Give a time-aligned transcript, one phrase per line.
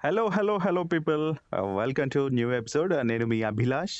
[0.00, 1.22] Hello hello hello people
[1.78, 3.96] welcome to new episode నేను మీ Abhilash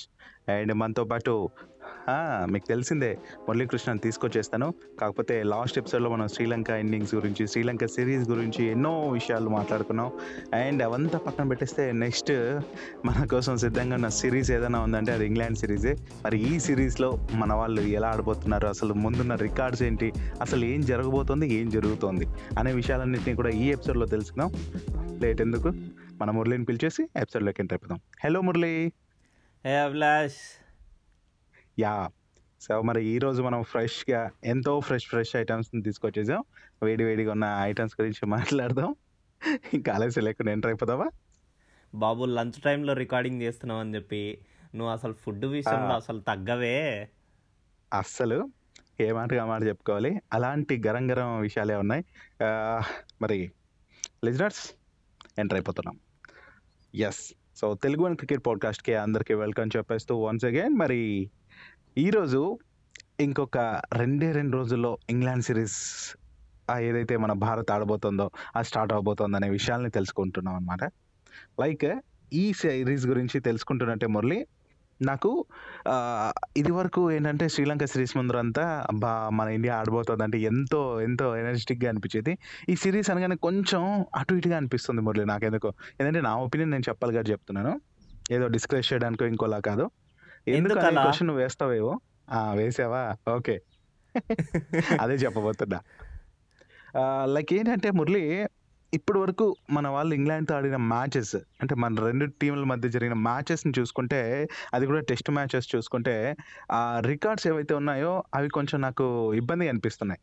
[0.49, 1.76] and మనతో పాటు ఆ,
[2.51, 3.19] మీకు తెలిసిందే.
[3.49, 4.75] మురళీకృష్ణని తీసుకొచ్చేస్తాను.
[5.01, 10.13] కాకపోతే లాస్ట్ ఎపిసోడ్లో మనం శ్రీలంక ఇన్నింగ్స్ గురించి శ్రీలంక సిరీస్ గురించి ఎన్నో విషయాలు మాట్లాడుకున్నాం.
[10.54, 12.33] అండ్ అవంతా పక్కన పెట్టేస్తే నెక్స్ట్
[13.04, 17.80] మన కోసం సిద్ధంగా ఉన్న సిరీస్ ఏదైనా ఉందంటే అది ఇంగ్లాండ్ సిరీసే మరి ఈ సిరీస్లో మన వాళ్ళు
[17.80, 18.66] ఎలా ఆడబోతున్నారు?
[18.66, 20.12] అసలు ముందున్న రికార్డ్స్ ఏంటి?
[20.41, 21.55] అసలు ఏం జరగబోతోంది?
[21.55, 22.27] ఏం జరుగుతోంది?
[22.59, 24.52] అనే విషయాలన్నింటినీ కూడా ఈ ఎపిసోడ్లో తెలుసుకుందాం.
[25.21, 25.73] లేట్ ఎందుకు?
[26.21, 28.01] మన మురళిని పిలిచేసి ఎపిసోడ్లోకి ఎంటర్ అయిపోదాం.
[28.25, 28.93] Hello Murali.
[29.65, 30.66] Hey Abhilash
[31.79, 32.09] yeah.
[32.61, 36.45] So మరి ఈ రోజు మనం ఫ్రెష్గా ఎంతో ఫ్రెష్ ఫ్రెష్ ఐటమ్స్ని తీసుకొచ్చేసాం.
[36.83, 38.95] వేడి వేడిగా ఉన్న ఐటమ్స్ గురించి మాట్లాడదాం.
[39.75, 41.09] ఇంకా ఆలస్యం లేకుండా ఎంటర్ అయిపోదావా
[41.95, 44.39] బాబు లంచ్ టైంలో రికార్డింగ్ చేస్తున్నావు అని చెప్పి
[44.75, 47.09] నువ్వు అసలు ఫుడ్ విషయంలో అసలు తగ్గవే.
[47.93, 48.49] అస్సలు.
[49.01, 50.21] ఏ మాటగా మాట చెప్పుకోవాలి.
[50.33, 52.05] అలాంటి గరం గరం విషయాలే ఉన్నాయి.
[53.23, 53.51] మరి
[54.24, 54.71] లిజనర్స్
[55.38, 55.99] ఎంటర్ అయిపోతున్నాం.
[56.95, 61.30] Yes so Telugu one cricket పాడ్కాస్ట్కి అందరికీ వెల్కమ్ చెప్పేస్తూ వన్స్ అగైన్ మరి
[61.97, 62.59] ఈరోజు
[63.21, 63.59] ఇంకొక
[63.93, 65.77] రెండే రెండు రోజుల్లో ఇంగ్లాండ్ సిరీస్
[66.80, 70.84] ఏదైతే మన భారత్ ఆడబోతుందో అది స్టార్ట్ అవబోతుందో అనే విషయాల్ని తెలుసుకుంటున్నాం అనమాట
[71.61, 71.86] లైక్
[72.33, 74.47] ఈ సిరీస్ గురించి తెలుసుకుంటున్నట్టే మురళి
[75.00, 75.30] నాకు
[75.91, 81.91] ఇదివరకు ఇది వరకు ఏంటంటే శ్రీలంక సిరీస్ ముందరంతా బా మన ఇండియా ఆడబోతుంది అంటే ఎంతో ఎంతో ఎనర్జెటిక్గా
[81.91, 82.38] అనిపించేది.
[82.69, 83.83] ఈ సిరీస్ అనగానే కొంచెం
[84.14, 85.72] అటు ఇటుగా అనిపిస్తుంది మురళి నాకెందుకో.
[86.00, 87.75] ఎందుకంటే నా ఒపీనియన్ నేను చెప్పాలి కదా చెప్తున్నాను.
[88.33, 89.86] ఏదో డిస్కస్ చేయడానికో ఇంకోలా కాదు.
[90.48, 90.75] ఎందుకు?
[90.75, 92.00] క్వశ్చన్ వేస్తావేవో?
[92.55, 93.16] వేసావా?
[93.28, 93.56] ఓకే.
[95.00, 95.80] అదే చెప్పబోతున్నా.
[97.25, 98.47] లైక్ ఏంటంటే మురళి
[98.94, 104.47] ఇప్పటి వరకు మన వాళ్ళు ఇంగ్లాండ్తో ఆడిన మ్యాచెస్ అంటే మన రెండు టీంల మధ్య జరిగిన మ్యాచెస్ని చూసుకుంటే
[104.75, 106.36] అది కూడా టెస్ట్ మ్యాచెస్ చూసుకుంటే
[106.72, 110.20] ఆ రికార్డ్స్ ఏవైతే ఉన్నాయో అవి కొంచెం నాకు ఇబ్బందిగా అనిపిస్తున్నాయి.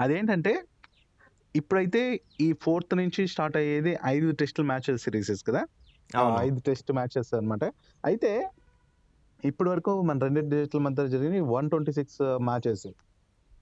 [0.00, 0.62] అదేంటంటే
[1.56, 5.62] ఇప్పుడైతే ఈ ఫోర్త్ నుంచి స్టార్ట్ అయ్యేది ఐదు టెస్ట్ మ్యాచెస్ సిరీసెస్ కదా.
[6.38, 7.64] ఐదు టెస్ట్ మ్యాచెస్ అన్నమాట.
[8.04, 8.32] అయితే
[9.44, 12.86] ఇప్పటి వరకు మన రెండు దేశాల మధ్య జరిగిన వన్ ట్వంటీ సిక్స్ మ్యాచెస్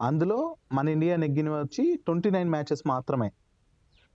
[0.03, 3.31] అందులో మన ఇండియా నెగ్గినవి వచ్చి ట్వంటీ నైన్ మ్యాచెస్ మాత్రమే.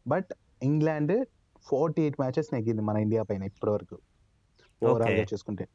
[0.07, 0.29] But
[0.63, 1.25] England
[1.61, 3.97] forty eight matches నెగ్గింది మన ఇండియా పైన ఇప్పటి వరకు.
[4.83, 5.23] ఓవరాల్గా.
[5.23, 5.67] చూసుకుంటే.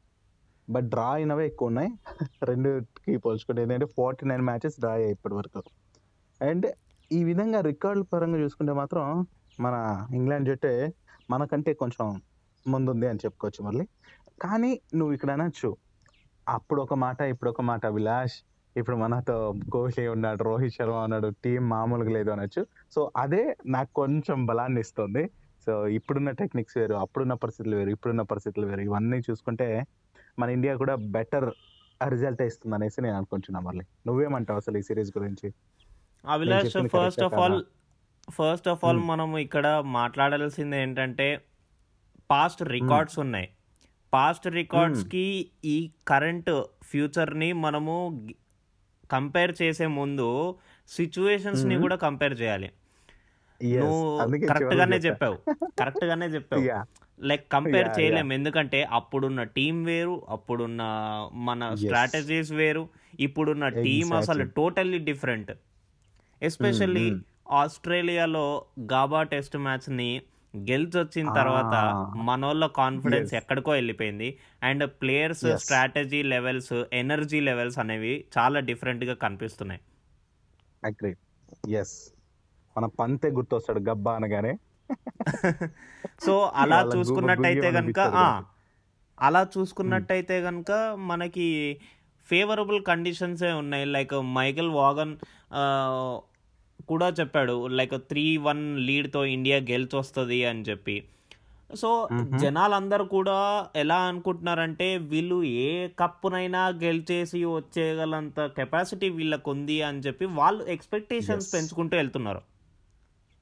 [0.71, 1.91] బట్ డ్రా అయినవే ఎక్కువ ఉన్నాయి.
[2.43, 5.63] రెండుకి పోల్చుకుంటే ఏంటంటే ఫార్టీ నైన్ మ్యాచెస్ డ్రా అయ్యాయి ఇప్పటి వరకు.
[6.43, 6.67] అండ్
[7.13, 9.27] ఈ విధంగా రికార్డుల పరంగా చూసుకుంటే మాత్రం
[9.61, 10.93] మన ఇంగ్లాండ్ జట్టే
[11.31, 12.23] మనకంటే కొంచెం
[12.69, 13.85] ముందుంది అని చెప్పుకోవచ్చు మళ్ళీ.
[14.43, 15.77] కానీ నువ్వు ఇక్కడ అనొచ్చు.
[16.49, 18.37] అప్పుడు ఒక మాట ఇప్పుడు ఒక మాట విలాష్
[18.77, 22.63] ఇప్పుడు మనతో కోహ్లీ ఉన్నాడు రోహిత్ శర్మ ఉన్నాడు టీం మామూలుగా లేదు అనొచ్చు.
[22.95, 25.23] సో అదే నాకు కొంచెం బలాన్ని ఇస్తుంది.
[25.67, 28.81] సో ఇప్పుడున్న టెక్నిక్స్ వేరు అప్పుడున్న పరిస్థితులు వేరు ఇప్పుడున్న పరిస్థితులు వేరు.
[28.81, 29.69] ఇవన్నీ చూసుకుంటే
[30.39, 31.49] మన ఇండియా కూడా బెటర్
[32.15, 33.85] రిజల్ట్ ఇస్తుంది అనేసి నేను అనుకుంటున్నాను మళ్ళీ.
[34.07, 35.49] నువ్వేమంటావు అసలు ఈ సిరీస్ గురించి?
[36.25, 37.59] Abhilash first of all?
[38.39, 39.01] First of all.
[39.13, 39.67] మనము ఇక్కడ
[39.99, 41.29] మాట్లాడాల్సింది ఏంటంటే
[42.31, 43.49] పాస్ట్ రికార్డ్స్ ఉన్నాయి.
[44.15, 45.27] పాస్ట్ రికార్డ్స్కి
[45.65, 45.77] ఈ
[46.09, 46.51] కరెంట్
[46.83, 47.95] ఫ్యూచర్ని మనము
[49.11, 50.59] కంపేర్ చేసే ముందు
[50.89, 51.83] సిచ్యువేషన్స్ని మ్మ్.
[51.83, 52.71] కూడా కంపేర్ చేయాలి
[53.61, 55.27] నువ్వు అందుకే కరెక్ట్ చివరికి గానే చెప్పా.
[55.27, 55.37] చెప్పావు
[55.79, 56.63] కరెక్ట్ గానే చెప్పావు.
[57.21, 60.83] లైక్ కంపేర్ Yeah, చేయలేం ఎందుకంటే అప్పుడున్న టీం వేరు అప్పుడున్న
[61.33, 61.75] మన.
[61.75, 62.83] స్ట్రాటజీస్ వేరు
[63.21, 64.45] ఇప్పుడున్న టీం అసలు.
[64.57, 65.53] Totally different
[66.43, 67.21] especially mm.
[67.53, 68.45] ఆస్ట్రేలియాలో
[68.93, 69.89] గాబా టెస్ట్ మ్యాచ్
[70.55, 71.75] ని గెలిచొచ్చిన తర్వాత.
[72.17, 73.35] మనోళ్ళ కాన్ఫిడెన్స్.
[73.35, 74.39] ఎక్కడికో వెళ్ళిపోయింది.
[74.63, 75.45] And players.
[75.57, 79.81] Strategy levels energy levels అనేవి చాలా డిఫరెంట్గా కనిపిస్తున్నాయి.
[80.85, 81.15] అగ్రీ
[81.73, 81.97] ఎస్
[82.77, 84.55] మన పంతే గుర్తొస్తాడు గబ్బా అనగానే.
[86.27, 88.45] సో అలా చూసుకున్నట్టయితే కనుక అనిపించదు
[89.21, 91.81] అలా చూసుకున్నట్టయితే కనుక మనకి
[92.29, 93.85] ఫేవరబుల్ కండిషన్సే ఉన్నాయి.
[93.85, 95.17] లైక్ మైకెల్ వాగన్
[96.89, 101.05] కూడా చెప్పాడు లైక్ త్రీ వన్ లీడ్తో ఇండియా గెలిచొస్తుంది అని చెప్పి.
[101.75, 102.09] సో.
[102.41, 110.65] జనాలందరూ కూడా ఎలా అనుకుంటున్నారంటే వీళ్ళు ఏ కప్పునైనా గెలిచేసి వచ్చేయగలంత కెపాసిటీ వీళ్ళకు ఉంది అని చెప్పి వాళ్ళు
[110.65, 111.55] ఎక్స్పెక్టేషన్స్.
[111.55, 112.41] పెంచుకుంటూ వెళ్తున్నారు.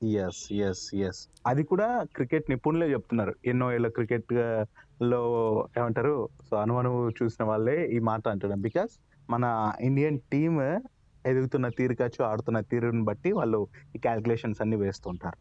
[0.06, 3.34] ఎస్ ఎస్ ఎస్ అది కూడా క్రికెట్ నిపుణులే చెప్తున్నారు.
[3.44, 6.29] ఎన్నో ఏళ్ళ క్రికెట్లో ఏమంటారు?
[6.50, 8.61] సో అనువను చూసిన వాళ్ళే ఈ మాట అంటున్నారు.
[8.61, 8.90] బికాస్
[9.31, 10.81] మన ఇండియన్ టీమ్
[11.26, 15.38] ఎదుగుతున్న తీరు కావచ్చు ఆడుతున్న తీరుని బట్టి వాళ్ళు ఈ క్యాల్కులేషన్స్ అన్ని వేస్తుంటారు.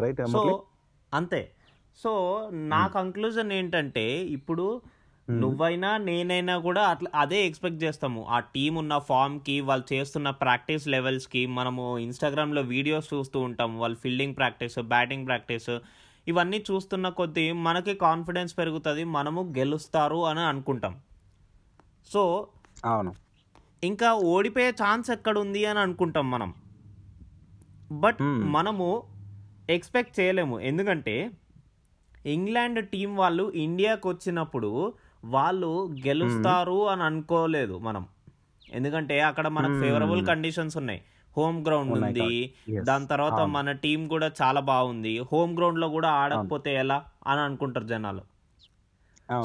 [0.00, 0.64] రైట్ సో
[1.14, 1.50] అంతే.
[1.96, 2.12] సో
[2.52, 4.82] నా కంక్లూజన్ ఏంటంటే ఇప్పుడు
[5.30, 8.24] నువ్వైనా నేనైనా కూడా అట్లా అదే ఎక్స్పెక్ట్ చేస్తాము.
[8.24, 14.36] ఆ టీం ఉన్న ఫామ్కి వాళ్ళు చేస్తున్న ప్రాక్టీస్ లెవెల్స్కి మనము ఇన్స్టాగ్రామ్లో వీడియోస్ చూస్తూ ఉంటాం వాళ్ళు ఫీల్డింగ్
[14.36, 15.78] ప్రాక్టీస్ బ్యాటింగ్ ప్రాక్టీస్
[16.28, 21.00] ఇవన్నీ చూస్తున్న కొద్దీ మనకి కాన్ఫిడెన్స్ పెరుగుతుంది మనము గెలుస్తారు అని అనుకుంటాం.
[22.12, 22.48] సో
[22.84, 23.14] అవును.
[23.84, 26.54] ఇంకా ఓడిపోయే ఛాన్స్ ఎక్కడ ఉంది అని అనుకుంటాం మనం.
[27.92, 28.44] But Hmm.
[28.44, 29.02] మనము
[29.70, 30.60] ఎక్స్పెక్ట్ చేయలేము.
[30.60, 31.30] ఎందుకంటే
[32.26, 34.92] ఇంగ్లాండ్ టీం వాళ్ళు ఇండియాకి వచ్చినప్పుడు
[35.24, 38.06] వాళ్ళు గెలుస్తారు అని అనుకోలేదు మనం.
[38.72, 39.82] ఎందుకంటే అక్కడ మనకు Hmm.
[39.82, 41.02] ఫేవరబుల్ కండిషన్స్ ఉన్నాయి.
[41.36, 42.80] హోమ్ గ్రౌండ్ ఉన్నాయి ఉంది.
[42.84, 43.32] దాని తర్వాత.
[43.32, 45.18] మన టీం కూడా చాలా బాగుంది.
[45.32, 48.20] హోమ్ గ్రౌండ్లో కూడా ఆడకపోతే ఎలా అని అనుకుంటారు జనాలు.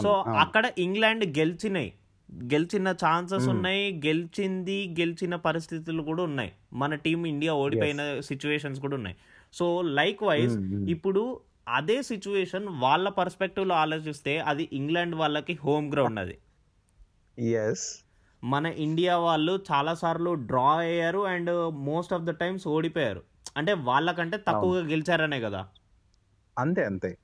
[0.01, 0.12] సో.
[0.38, 1.94] అక్కడ ఇంగ్లాండ్ గెలిచినాయి.
[2.34, 3.48] గెలిచిన ఛాన్సెస్.
[3.48, 6.52] ఉన్నాయి గెలిచింది గెలిచిన పరిస్థితులు కూడా ఉన్నాయి.
[6.74, 9.18] మన టీం ఇండియా ఓడిపోయిన సిచ్యువేషన్స్ కూడా ఉన్నాయి.
[9.54, 9.82] So
[10.24, 10.58] likewise.
[10.90, 16.38] ఇప్పుడు అదే సిచ్యువేషన్ వాళ్ళ పర్స్పెక్టివ్లో ఆలోచిస్తే అది ఇంగ్లాండ్ వాళ్ళకి హోమ్ గ్రౌండ్ అది.
[17.42, 17.78] Yes.
[18.44, 23.24] మన ఇండియా వాళ్ళు చాలా సార్లు డ్రా అయ్యారు and most of the times ఓడిపోయారు.
[23.58, 25.68] అంటే వాళ్ళకంటే తక్కువగా గెలిచారనే కదా.
[26.60, 27.18] అంతే అంతే.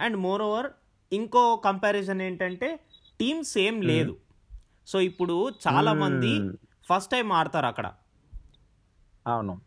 [0.00, 0.66] అండ్ మోర్ ఓవర్
[1.12, 2.80] ఇంకో కంపారిజన్ ఏంటంటే
[3.20, 4.16] టీమ్ సేమ్ లేదు.
[4.86, 6.34] సో ఇప్పుడు చాలా మంది.
[6.88, 7.92] ఫస్ట్ టైం ఆడతారు అక్కడ.
[9.26, 9.60] అవును.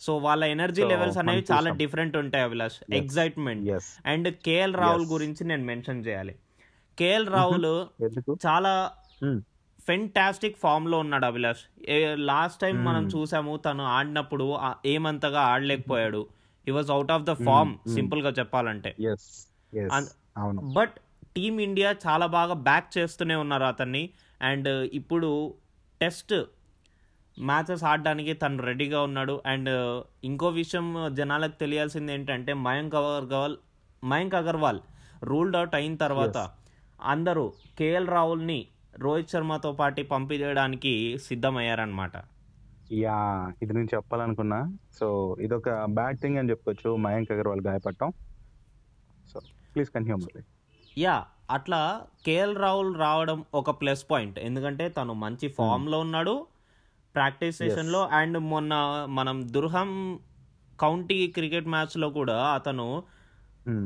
[0.00, 1.70] సో వాళ్ళ ఎనర్జీ లెవెల్స్ అనేవి చాలా.
[1.70, 2.92] డిఫరెంట్ ఉంటాయి Abhilash.
[2.92, 3.70] Excitement
[4.06, 5.06] and KL Rahul.
[5.06, 6.34] గురించి నేను మెన్షన్ చేయాలి.
[6.98, 7.66] కేఎల్ రాహుల్
[8.46, 8.92] చాలా.
[9.86, 11.64] ఫెంటాస్టిక్ ఫామ్లో ఉన్నాడు అభిలాష్.
[12.14, 13.06] లాస్ట్ టైం మనం.
[13.06, 16.26] చూసాము తను ఆడినప్పుడు ఏమంతగా ఆడలేకపోయాడు.
[16.66, 17.76] He was out of the form.
[17.88, 18.96] సింపుల్గా చెప్పాలంటే.
[20.72, 20.94] బట్
[21.36, 24.10] టీమ్ ఇండియా చాలా బాగా బ్యాక్ చేస్తూనే ఉన్నారు అతన్ని.
[24.42, 25.54] అండ్ ఇప్పుడు
[26.00, 26.34] టెస్ట్
[27.38, 29.42] మ్యాచెస్ ఆడడానికి తను రెడీగా ఉన్నాడు.
[29.46, 29.70] అండ్
[30.24, 33.56] ఇంకో విషయం జనాలకు తెలియాల్సింది ఏంటంటే మయాంక్ అగర్వాల్
[34.04, 34.80] మయాంక్ అగర్వాల్
[35.24, 36.50] రూల్డ్ అవుట్ అయిన తర్వాత
[37.02, 38.66] అందరూ కేఎల్ రాహుల్ని
[38.98, 42.12] రోహిత్ శర్మతో పాటు పంపించడానికి సిద్ధమయ్యారనమాట
[42.92, 44.76] యా ఇది నేను చెప్పాలనుకున్నా.
[45.00, 46.96] సో ఇదొక బ్యాడ్ థింగ్ అని చెప్పుకోవచ్చు.
[46.96, 48.12] మయాంక్ అగర్వాల్ గాయపడటం.
[49.32, 49.40] సో
[49.74, 50.16] ప్లీజ్ కంటిన్యూ
[50.96, 51.14] యా
[51.56, 51.80] అట్లా
[52.26, 54.38] కేఎల్ రాహుల్ రావడం ఒక ప్లస్ పాయింట్.
[54.48, 56.34] ఎందుకంటే తను మంచి ఫామ్లో ఉన్నాడు
[57.14, 58.74] ప్రాక్టీస్ సెషన్లో అండ్ మొన్న
[59.18, 59.90] మనం దుర్హం
[60.78, 62.88] కౌంటీ క్రికెట్ మ్యాచ్లో కూడా అతను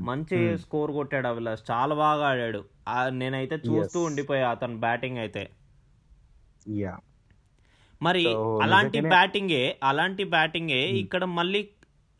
[0.09, 1.63] మంచి స్కోర్ కొట్టాడు అభిలాష్.
[1.71, 2.63] చాలా బాగా ఆడాడు.
[3.21, 3.99] నేనైతే చూస్తూ.
[4.09, 5.45] ఉండిపోయా అతను బ్యాటింగ్ అయితే.
[6.81, 6.95] యా
[8.01, 8.25] మరి
[8.65, 11.63] అలాంటి బ్యాటింగే అలాంటి బ్యాటింగే ఇక్కడ మళ్ళీ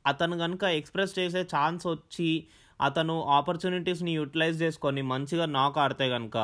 [0.05, 2.31] అతను కనుక ఎక్స్ప్రెస్ చేసే ఛాన్స్ వచ్చి
[2.87, 6.39] అతను ఆపర్చునిటీస్ని యూటిలైజ్ చేసుకొని మంచిగా నాక్ ఆడితే కనుక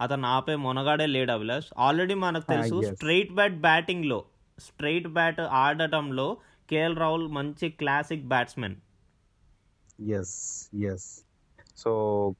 [0.00, 1.68] అతను ఆపే మొనగాడే లేడు అభిలాష్.
[1.86, 2.76] ఆల్రెడీ మనకు తెలుసు.
[2.94, 4.18] స్ట్రైట్ బ్యాట్ బ్యాటింగ్లో
[4.58, 6.26] స్ట్రైట్ బ్యాట్ ఆడటంలో
[6.68, 8.76] కేఎల్ రాహుల్ మంచి classic batsmen
[10.20, 10.36] yes
[10.90, 11.08] yes
[11.82, 11.90] so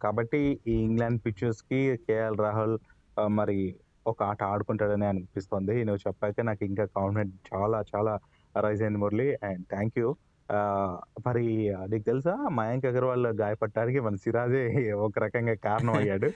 [0.05, 0.41] కాబట్టి
[0.73, 2.77] ఈ ఇంగ్లాండ్ పిక్చర్స్కి కేఎల్ రాహుల్
[3.39, 3.59] మరి
[4.11, 5.75] ఒక ఆట ఆడుకుంటాడని అనిపిస్తుంది.
[5.87, 8.13] నువ్వు చెప్పాక నాకు ఇంకా కాన్ఫిడెంట్ చాలా చాలా
[8.55, 9.29] రైజ్ అయింది మురళి.
[9.49, 10.09] అండ్ థ్యాంక్ యూ
[11.27, 11.45] మరి
[11.89, 16.31] నీకు తెలుసా మయాంక్ అగర్వాల్ గాయపడటానికి మన సిరాజే ఒక రకంగా కారణం అయ్యాడు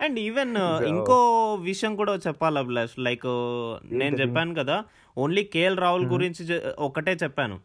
[0.00, 1.18] అండ్ ఈవెన్ ఇంకో
[1.54, 3.26] విషయం కూడా చెప్పాలి అభిలాష్ లైక్
[3.92, 4.16] నేను?
[4.16, 4.84] చెప్పాను కదా
[5.16, 6.06] ఓన్లీ కేఎల్ రాహుల్.
[6.06, 6.42] గురించి
[6.78, 7.60] ఒకటే చెప్పాను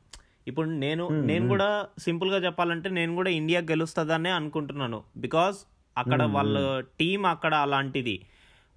[0.48, 1.09] ఇప్పుడు నేను.
[1.09, 5.65] నేను కూడా సింపుల్గా చెప్పాలంటే నేను కూడా ఇండియా గెలుస్తుందనే అనుకుంటున్నాను బికాస్
[5.98, 6.21] అక్కడ.
[6.24, 6.56] వాళ్ళ
[7.00, 8.25] టీం అక్కడ అలాంటిది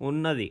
[0.01, 0.51] ఉన్నది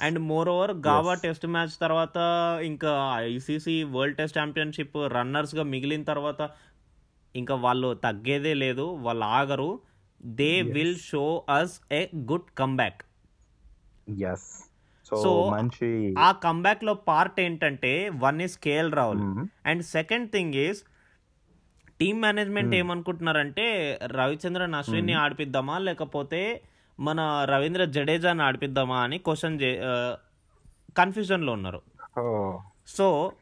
[0.00, 0.18] and
[0.48, 1.14] moreover Gabba.
[1.14, 2.16] Test match తర్వాత
[2.64, 6.40] ఇంకా ఐసీసీ వరల్డ్ టెస్ట్ ఛాంపియన్షిప్ రన్నర్స్గా మిగిలిన తర్వాత
[7.34, 9.80] ఇంకా వాళ్ళు తగ్గేదే లేదు వాళ్ళు ఆగరు
[10.24, 10.62] they.
[10.62, 13.02] Will show us a good comeback
[15.06, 19.20] so So, మంచి ఆ కమ్బ్యాక్లో పార్ట్ ఏంటంటే one is KL Rahul.
[19.66, 20.80] And second thing is
[22.00, 22.74] team management.
[22.74, 23.66] ఏమనుకుంటున్నారంటే
[24.04, 26.40] రవిచంద్రన్ అశ్విన్ని ఆడిపిద్దామా లేకపోతే
[27.00, 29.58] మన రవీంద్ర జడేజాని ఆడిపిద్దామా అని క్వశ్చన్
[30.98, 31.82] కన్ఫ్యూజన్లో ఉన్నారు.
[32.86, 33.32] సో.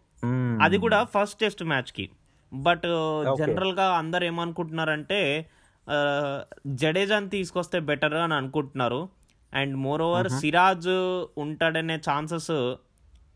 [0.62, 2.10] అది కూడా ఫస్ట్ టెస్ట్ మ్యాచ్కి
[2.52, 3.36] బట్ Okay.
[3.36, 5.46] జనరల్గా అందరు ఏమనుకుంటున్నారంటే
[6.66, 9.08] జడేజాని తీసుకొస్తే బెటర్ అని అనుకుంటున్నారు.
[9.54, 10.88] అండ్ మోర్ ఓవర్ సిరాజ్
[11.40, 12.74] ఉంటాడనే ఛాన్సెస్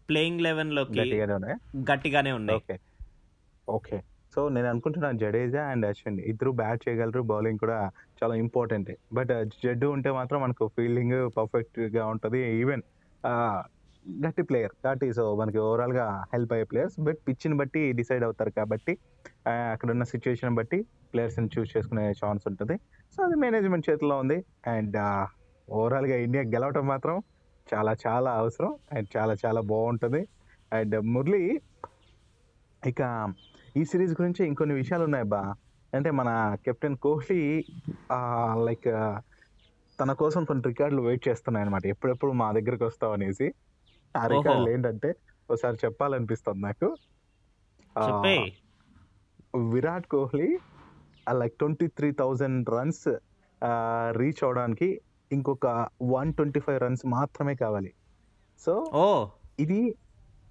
[0.08, 1.22] ప్లేయింగ్ లెవెన్లోకి
[1.76, 2.78] గట్టిగానే ఉన్నాయి.
[3.70, 4.02] ఓకే.
[4.38, 7.78] సో నేను అనుకుంటున్నాను జడేజా అండ్ అశ్విన్ ఇద్దరు బ్యాట్ చేయగలరు బౌలింగ్ కూడా
[8.18, 8.90] చాలా ఇంపార్టెంట్.
[9.16, 12.82] బట్ జడ్డు ఉంటే మాత్రం మనకు ఫీల్డింగ్ పర్ఫెక్ట్గా ఉంటుంది ఈవెన్
[14.24, 14.74] గట్టి ప్లేయర్.
[14.84, 16.04] కాబట్టి సో మనకి ఓవరాల్గా
[16.34, 16.96] హెల్ప్ అయ్యే ప్లేయర్స్.
[17.06, 18.94] బట్ పిచ్ని బట్టి డిసైడ్ అవుతారు కాబట్టి
[19.72, 20.80] అక్కడ ఉన్న సిచ్యువేషన్ బట్టి
[21.14, 22.76] ప్లేయర్స్ని చూస్ చేసుకునే ఛాన్స్ ఉంటుంది.
[23.16, 24.38] సో అది మేనేజ్మెంట్ చేతిలో ఉంది.
[24.76, 24.98] అండ్
[25.80, 27.18] ఓవరాల్గా ఇండియా గెలవటం మాత్రం
[27.74, 28.72] చాలా చాలా అవసరం.
[28.96, 30.22] అండ్ చాలా చాలా బాగుంటుంది.
[30.72, 31.44] అండ్ మురళి
[32.82, 33.02] ఇక
[33.78, 35.54] ఈ సిరీస్ గురించి ఇంకొన్ని విషయాలు ఉన్నాయి బా.
[35.94, 37.64] అంటే మన కెప్టెన్ కోహ్లీ
[38.64, 38.84] లైక్
[40.00, 43.54] తన కోసం కొన్ని రికార్డులు వెయిట్ చేస్తున్నాయి అనమాట ఎప్పుడెప్పుడు మా దగ్గరికి వస్తావు అనేసి.
[44.16, 44.26] ఆ.
[44.26, 45.14] రికార్డులు ఏంటంటే
[45.50, 46.96] ఒకసారి చెప్పాలనిపిస్తుంది నాకు.
[49.70, 50.58] Virat Kohli
[51.32, 53.16] like twenty three thousand runs
[54.10, 55.00] reach అవడానికి
[55.32, 57.92] ఇంకొక వన్ ట్వంటీ ఫైవ్ రన్స్ మాత్రమే కావాలి.
[58.60, 58.90] సో
[59.60, 59.94] ఇది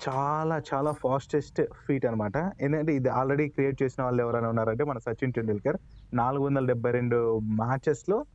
[0.10, 5.34] చాలా చాలా ఫాస్టెస్ట్ ఫీట్ అనమాట ఏంటంటే ఇది ఆల్రెడీ క్రియేట్ చేసిన వాళ్ళు ఎవరైనా ఉన్నారంటే మన సచిన్
[5.34, 5.78] టెండూల్కర్.
[6.14, 8.26] నాలుగు వందల డెబ్బై రెండు మ్యాచెస్లో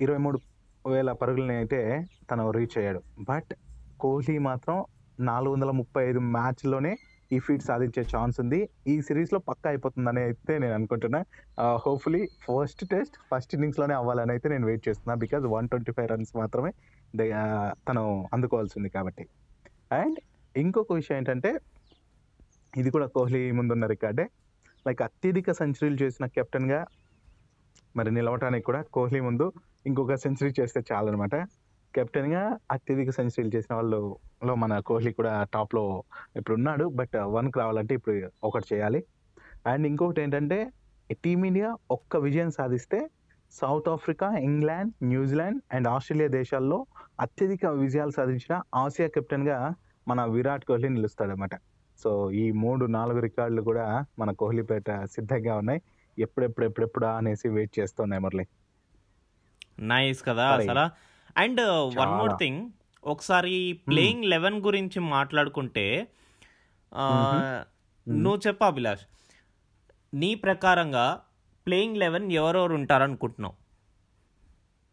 [0.00, 0.38] ఇరవై మూడు
[0.88, 3.02] వేల పరుగులని అయితే తను రీచ్ అయ్యాడు.
[3.20, 3.54] బట్
[4.00, 4.84] కోహ్లీ మాత్రం
[5.20, 6.96] నాలుగు వందల ముప్పై ఐదు మ్యాచ్లోనే
[7.32, 8.68] ఈ ఫీట్ సాధించే ఛాన్స్ ఉంది.
[8.86, 11.24] ఈ సిరీస్లో పక్కా అయిపోతుందని అయితే నేను అనుకుంటున్నా.
[11.86, 15.14] హోప్ఫుల్లీ ఫస్ట్ టెస్ట్ ఫస్ట్ ఇన్నింగ్స్లోనే అవ్వాలని అయితే నేను వెయిట్ చేస్తున్నా.
[15.14, 16.72] Because one twenty five runs మాత్రమే
[17.16, 17.34] దే-
[17.88, 19.26] తను అందుకోవాల్సింది కాబట్టి.
[19.92, 20.18] అండ్
[20.54, 21.50] ఇంకొక విషయం ఏంటంటే
[22.72, 24.24] ఇది కూడా కోహ్లీ ముందున్న రికార్డే.
[24.86, 26.80] లైక్ అత్యధిక సెంచరీలు చేసిన కెప్టెన్గా
[27.96, 29.46] మరి నిలవటానికి కూడా కోహ్లీ ముందు
[29.86, 31.34] ఇంకొక సెంచరీ చేస్తే చాలన్నమాట.
[31.94, 35.84] కెప్టెన్గా అత్యధిక సెంచరీలు చేసిన వాళ్ళలో మన కోహ్లీ కూడా టాప్లో
[36.36, 38.14] ఇప్పుడు ఉన్నాడు బట్ వన్కి రావాలంటే ఇప్పుడు
[38.48, 39.00] ఒకటి చేయాలి.
[39.66, 40.58] అండ్ ఇంకొకటి ఏంటంటే
[41.24, 42.98] టీమిండియా ఒక్క విజయం సాధిస్తే
[43.52, 46.78] south Africa England New Zealand and Australia దేశాల్లో
[47.24, 49.58] అత్యధిక విజయాలు సాధించిన ఆసియా కెప్టెన్గా
[50.08, 51.50] మన విరాట్ కోహ్లీ నిలుస్తాడనమాట
[51.98, 55.82] సో ఈ మూడు నాలుగు రికార్డులు కూడా మన కోహ్లీపేట సిద్ధంగా ఉన్నాయి.
[56.18, 58.46] ఎప్పుడెప్పుడు ఎప్పుడెప్పుడా అనేసి వెయిట్ చేస్తున్నాయి మురళి.
[59.78, 60.90] నైస్ కదా అసలు.
[61.40, 61.60] And
[61.98, 62.38] one more.
[62.38, 62.70] థింగ్
[63.04, 66.06] ఒకసారి ప్లేయింగ్ లెవెన్ గురించి మాట్లాడుకుంటే.
[68.08, 69.00] నువ్వు చెప్పు అభిలాష్.
[70.14, 71.20] నీ ప్రకారంగా
[71.66, 73.63] ప్లేయింగ్ లెవెన్ ఎవరెవరు ఉంటారనుకుంటున్నావు?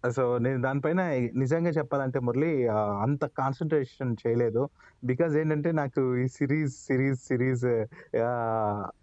[0.09, 1.01] సో నేను దానిపైన
[1.35, 2.67] నిజంగా చెప్పాలంటే మురళి
[3.01, 4.69] అంత కాన్సన్ట్రేషన్ చేయలేదు.
[5.05, 7.65] బికాజ్ ఏంటంటే నాకు ఈ సిరీస్ సిరీస్ సిరీస్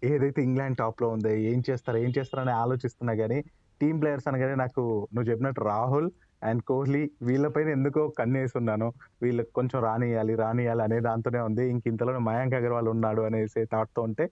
[0.05, 3.39] ఏదైతే ఇంగ్లాండ్ టాప్లో ఉందో ఏం చేస్తారు ఏం చేస్తారని ఆలోచిస్తున్నా కానీ
[3.81, 6.09] టీమ్ ప్లేయర్స్ అనగానే నాకు నువ్వు చెప్పినట్టు రాహుల్
[6.43, 11.69] అండ్ కోహ్లీ వీళ్ళపైన ఎందుకో కన్నేసి ఉన్నాను వీళ్ళకి కొంచెం రానియాలి రానియాలి అనే దాంతోనే ఉంది.
[11.69, 14.29] ఇంక ఇంతలో మయాంక్ అగర్వాల్ ఉన్నాడు అనేసి థాట్తో ఉంటే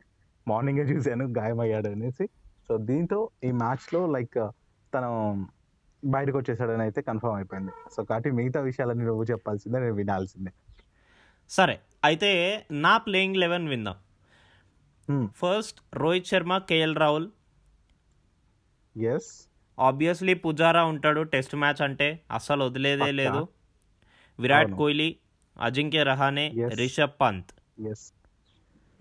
[0.48, 2.26] మార్నింగే చూశాను గాయమయ్యాడు అనేసి.
[2.68, 4.40] సో దీంతో ఈ మ్యాచ్లో లైక్
[4.94, 5.12] తను
[6.06, 7.72] బయటకు వచ్చేసాడని అయితే కన్ఫర్మ్ అయిపోయింది.
[7.96, 10.52] సో కాబట్టి మిగతా విషయాలన్నీ నువ్వు చెప్పాల్సిందే నేను వినాల్సిందే.
[11.50, 13.96] సరే అయితే నా ప్లేయింగ్ లెవెన్ విందాం.
[15.36, 17.28] First Rohit Sharma KL Rahul.
[18.98, 19.50] Yes
[19.80, 23.12] obviously Pujara ఉంటాడు టెస్ట్ మ్యాచ్ అంటే అస్సలు వదిలేదే.
[23.12, 23.48] లేదు.
[24.40, 24.72] విరాట్.
[24.72, 25.18] కోహ్లీ
[25.62, 26.52] అజింక్య రహానే.
[26.68, 27.82] రిషబ్ పంత్.
[27.88, 28.14] ఎస్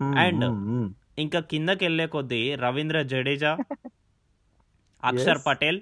[0.01, 3.57] And- ఇంకా కిందకి వెళ్ళే కొద్దీ Ravindra Jadeja
[5.03, 5.37] Axar.
[5.47, 5.81] Patel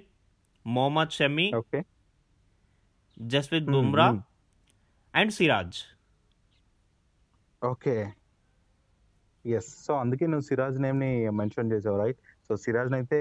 [0.66, 1.80] Mohammed Shami okay
[3.34, 4.08] Jasprit Bumrah
[5.14, 5.80] and Siraj
[7.62, 7.96] okay
[9.46, 13.20] yes so అందుకే నువ్వు సిరాజ్ నేమ్ని మెన్షన్ చేసావు రైట్ సో సిరాజ్ని అయితే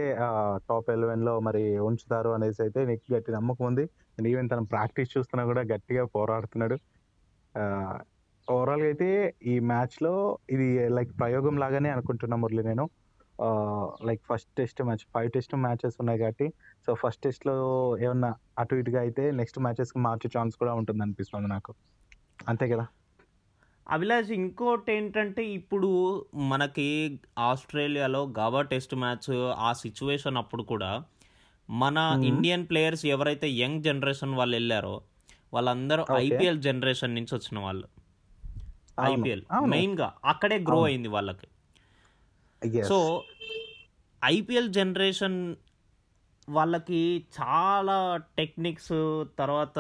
[0.69, 3.85] టాప్ ఎలెవెన్లో మరి ఉంచుతారు అనేసి అయితే నీకు గట్టి నమ్మకం ఉంది.
[4.17, 6.77] అండ్ ఈవెన్ తన ప్రాక్టీస్ చూస్తున్నా కూడా గట్టిగా పోరాడుతున్నాడు.
[8.49, 9.09] ఓవరాల్గా అయితే
[9.53, 10.15] ఈ మ్యాచ్లో
[10.55, 12.85] ఇది లైక్ ప్రయోగం లాగానే అనుకుంటున్నా మురళి నేను.
[14.07, 16.47] Like first test match five test matches ఉన్నాయి కాబట్టి
[16.87, 17.55] సో ఫస్ట్ టెస్ట్లో
[18.01, 21.73] ఏమన్నా అటు ఇటుగా అయితే నెక్స్ట్ మ్యాచెస్కి మార్చే ఛాన్స్ కూడా ఉంటుంది అనిపిస్తుంది నాకు
[22.49, 22.87] అంతే కదా
[23.87, 25.91] అభిలాష్ ఇంకోటి ఏంటంటే ఇప్పుడు
[26.35, 30.91] మనకి ఆస్ట్రేలియాలో గవా టెస్ట్ మ్యాచ్ ఆ సిచ్యువేషన్ అప్పుడు కూడా
[31.69, 31.99] మన.
[32.25, 35.03] ఇండియన్ ప్లేయర్స్ ఎవరైతే యంగ్ జనరేషన్ వాళ్ళు వెళ్ళారో
[35.53, 36.05] వాళ్ళందరూ.
[36.13, 37.87] ఐపీఎల్ జనరేషన్ నుంచి వచ్చిన వాళ్ళు
[39.03, 39.71] ఐపీఎల్ అవును.
[39.71, 40.83] మెయిన్గా అక్కడే గ్రో.
[40.83, 41.47] అయింది వాళ్ళకి.
[42.85, 43.25] సో
[44.25, 45.57] ఐపీఎల్ జనరేషన్
[46.49, 48.95] వాళ్ళకి చాలా టెక్నిక్స్
[49.39, 49.79] తర్వాత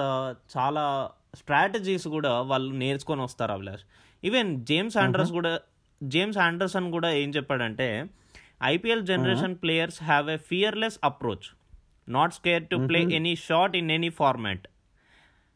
[0.56, 3.84] చాలా స్ట్రాటజీస్ కూడా వాళ్ళు నేర్చుకొని వస్తారు అభిలాష్.
[4.24, 5.60] ఈవెన్ జేమ్స్ ఆండర్స్ కూడా
[6.02, 8.10] జేమ్స్ ఆండర్సన్ కూడా ఏం చెప్పాడంటే
[8.64, 11.48] IPL generation players have a fearless approach
[12.08, 13.00] not scare to play.
[13.00, 14.68] Any short in any format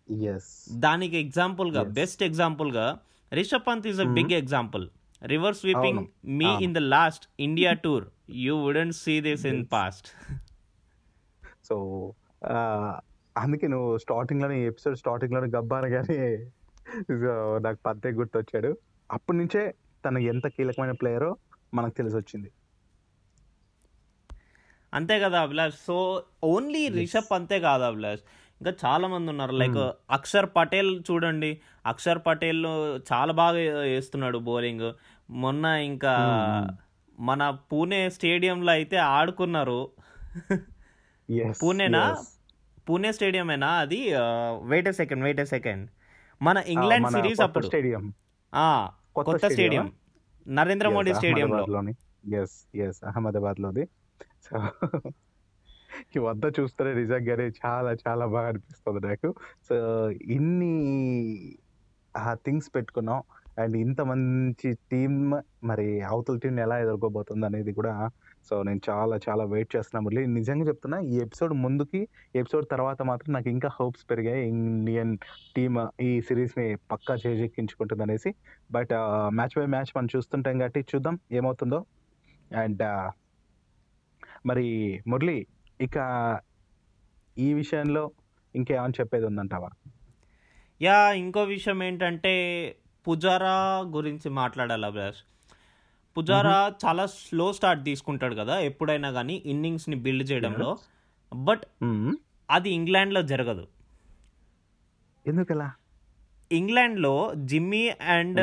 [0.08, 0.44] yes.
[0.70, 1.92] దానికి ఎగ్జాంపుల్గా Yes.
[1.92, 2.99] బెస్ట్ ఎగ్జాంపుల్గా
[3.32, 4.88] Rishabh Pant is a big example
[5.22, 6.06] reverse sweeping.
[6.25, 6.50] Me.
[6.64, 9.66] In the last India tour you wouldn't see this in.
[9.72, 10.08] Past
[11.64, 11.76] so
[13.37, 16.18] అందుకే నువ్వు స్టార్టింగ్లోనే episode స్టార్టింగ్లోనే గబ్బాను కానీ
[17.58, 18.70] నాకు పత్తే గుర్తొచ్చాడు
[19.10, 21.37] అప్పటి నుంచే తను ఎంత కీలకమైన ప్లేయరో
[21.75, 22.50] మనకు తెలిసి వచ్చింది
[24.94, 25.96] అంతే కదా అభిలాష్ సో
[26.44, 26.88] ఓన్లీ.
[26.88, 28.22] రిషబ్ అంతే కాదు అభిలాష్
[28.60, 29.52] ఇంకా చాలా మంది ఉన్నారు.
[29.52, 31.60] లైక్ అక్షర్ పటేల్ చూడండి.
[31.86, 32.66] అక్షర్ పటేల్
[33.12, 34.92] చాలా బాగా వేస్తున్నాడు బౌలింగ్.
[35.30, 36.14] మొన్న ఇంకా.
[37.20, 39.90] మన పూణే స్టేడియంలో అయితే ఆడుకున్నారు.
[41.62, 42.16] పూణేనా?
[42.88, 43.70] పూణే స్టేడియమేనా?
[43.70, 44.12] అది
[44.62, 45.88] వెయిట్ సెకండ్ వెయిట్ సెకండ్
[46.42, 47.66] మన ఇంగ్లాండ్ సిరీస్ అప్పుడు.
[47.66, 48.12] స్టేడియం.
[49.16, 49.92] కొత్త స్టేడియం.
[50.48, 51.66] నరేంద్ర మోడీ స్టేడియంలో.
[51.68, 51.94] లోని
[52.34, 53.88] ఎస్ ఎస్ అహ్మదాబాద్ లోది
[56.17, 59.35] ఈ వద్ద చూస్తే నిజంగానే చాలా చాలా బాగా అనిపిస్తుంది నాకు.
[59.69, 60.75] సో ఇన్ని
[62.17, 63.23] ఆ థింగ్స్ పెట్టుకున్నాం.
[63.59, 65.33] అండ్ ఇంత మంచి టీమ్
[65.64, 68.11] మరి అవతల టీంని ఎలా ఎదుర్కోబోతుంది అనేది కూడా
[68.50, 70.26] సో నేను చాలా చాలా వెయిట్ చేస్తున్నా మురళి.
[70.26, 74.49] నిజంగా చెప్తున్నా ఈ ఎపిసోడ్ ముందుకి ఎపిసోడ్ తర్వాత మాత్రం నాకు ఇంకా హోప్స్ పెరిగాయి.
[74.49, 75.19] ఇండియన్
[75.57, 78.35] టీమ్ ఈ సిరీస్ని పక్కా చేజెక్కించుకుంటుంది అనేసి.
[78.73, 78.88] బట్
[79.28, 81.85] మ్యాచ్ బై మ్యాచ్ మనం చూస్తుంటాం కాబట్టి చూద్దాం ఏమవుతుందో.
[82.57, 82.83] అండ్
[84.47, 85.47] మరి మురళి
[85.80, 85.97] ఇక
[87.38, 88.11] ఈ విషయంలో
[88.54, 89.68] ఇంకేమని చెప్పేది ఉందంటావా?
[90.82, 92.32] యా ఇంకో విషయం ఏంటంటే
[93.08, 95.20] పుజారా గురించి మాట్లాడాలి అభిలాష్
[96.16, 100.78] పుజారా చాలా స్లో స్టార్ట్ తీసుకుంటాడు కదా ఎప్పుడైనా కానీ ఇన్నింగ్స్ని బిల్డ్ చేయడంలో.
[101.35, 101.62] బట్.
[102.50, 103.68] అది ఇంగ్లాండ్లో జరగదు.
[105.26, 105.73] ఎందుకలా?
[106.52, 108.40] ఇంగ్లాండ్లో Jimmy and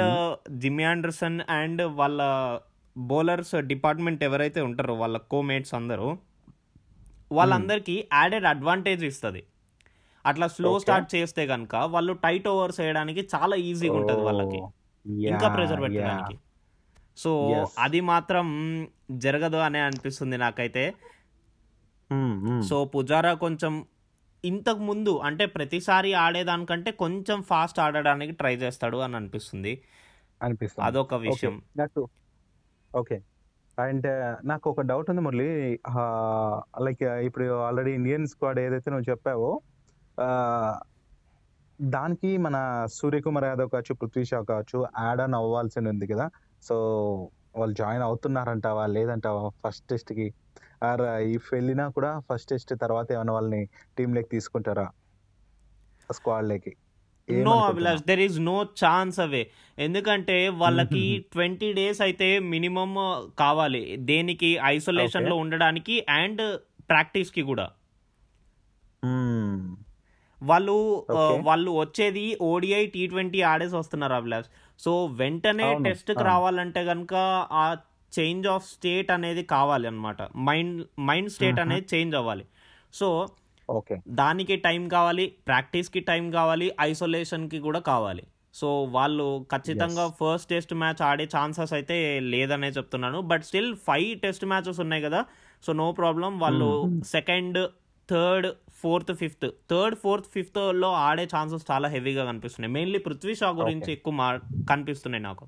[0.58, 2.22] Jimmy Anderson and వాళ్ళ
[2.98, 6.18] బౌలర్స్ డిపార్ట్మెంట్ ఎవరైతే ఉంటారో వాళ్ళ కోమేట్స్ అందరూ
[7.32, 9.44] వాళ్ళందరికీ యాడెడ్ అడ్వాంటేజ్ ఇస్తుంది.
[10.26, 10.80] అట్లా స్లో.
[10.80, 14.58] స్టార్ట్ చేస్తే కనుక వాళ్ళు టైట్ ఓవర్స్ వేయడానికి చాలా ఈజీగా ఉంటుంది వాళ్ళకి.
[14.58, 14.70] ఓ,
[15.08, 15.82] ఇంకా yeah.
[15.82, 16.40] పెట్టడానికి.
[17.18, 17.66] సో.
[17.80, 18.48] అది మాత్రం
[19.12, 20.94] జరగదు అనే అనిపిస్తుంది నాకైతే.
[22.12, 22.64] మ్మ్, మ్మ్.
[22.64, 23.86] సో పుజారా కొంచెం
[24.46, 29.82] ఇంతకు ముందు అంటే ప్రతిసారి ఆడేదానికంటే కొంచెం ఫాస్ట్ ఆడడానికి ట్రై చేస్తాడు అని అనిపిస్తుంది.
[30.44, 30.88] అనిపిస్తుంది.
[30.88, 31.62] అదొక విషయం.
[32.96, 33.22] ఓకే
[33.80, 34.08] అండ్
[34.48, 35.80] నాకు ఒక డౌట్ ఉంది మురళి.
[36.86, 39.52] లైక్ ఇప్పుడు ఆల్రెడీ ఇండియన్ స్క్వాడ్ ఏదైతే నువ్వు చెప్పావో
[41.82, 42.58] దానికి మన
[42.94, 46.26] సూర్యకుమార్ యాదవ్ కావచ్చు పృథ్వీ షా కావచ్చు యాడ్ ఆన్ అవ్వాల్సి ఉంది కదా.
[46.64, 46.76] సో
[47.56, 50.28] వాళ్ళు జాయిన్ అవుతున్నారంటావా లేదంటావా ఫస్ట్ టెస్ట్కి
[50.84, 51.02] ఆర్
[51.36, 53.62] ఇఫ్ వెళ్ళినా కూడా ఫస్ట్ టెస్ట్ తర్వాత ఏమైనా వాళ్ళని
[53.98, 54.88] టీంలోకి తీసుకుంటారా?
[56.14, 56.74] స్క్వాడ్లోకి
[57.30, 57.54] no?
[57.68, 59.44] Abhilash there is no chance అవే
[59.78, 61.04] ఎందుకంటే వాళ్ళకి
[61.34, 62.92] ట్వంటీ డేస్ అయితే మినిమం
[63.40, 66.44] కావాలి దేనికి ఐసోలేషన్లో ఉండడానికి అండ్
[66.90, 67.66] ప్రాక్టీస్కి కూడా
[69.04, 69.58] మ్మ్.
[70.42, 70.76] వాళ్ళు
[71.14, 71.40] Okay.
[71.44, 76.28] వాళ్ళు వచ్చేది ఓడిఐ టీ ట్వంటీ ఆడేసి వస్తున్నారు అభిలాష్ సో వెంటనే అవును, టెస్ట్కి అవును.
[76.30, 77.14] రావాలంటే కనుక
[77.56, 77.66] ఆ
[78.14, 80.78] చేంజ్ ఆఫ్ స్టేట్ అనేది కావాలి అనమాట మైండ్
[81.08, 81.60] మైండ్ స్టేట్.
[81.64, 82.46] అనేది చేంజ్ అవ్వాలి
[82.94, 83.08] సో
[84.08, 88.24] దానికి టైం కావాలి ప్రాక్టీస్కి టైం కావాలి ఐసోలేషన్కి కూడా కావాలి.
[88.54, 90.08] సో వాళ్ళు ఖచ్చితంగా.
[90.08, 93.22] ఫస్ట్ టెస్ట్ మ్యాచ్ ఆడే ఛాన్సెస్ అయితే లేదనే చెప్తున్నాను.
[93.22, 95.26] But still five test matches ఉన్నాయి కదా
[95.64, 96.40] సో నో ప్రాబ్లం.
[96.40, 97.02] వాళ్ళు.
[97.04, 97.70] Second
[98.10, 99.52] third fourth fifth.
[99.72, 102.74] Third fourth ఫిఫ్త్లో ఆడే ఛాన్సెస్ చాలా హెవీగా కనిపిస్తున్నాయి.
[102.74, 103.92] మెయిన్లీ పృథ్వీ షా గురించి Okay.
[103.92, 105.48] ఎక్కువ మా కనిపిస్తున్నాయి నాకు.